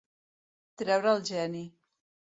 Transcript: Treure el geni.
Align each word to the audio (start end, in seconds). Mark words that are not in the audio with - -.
Treure 0.83 1.13
el 1.19 1.23
geni. 1.31 1.65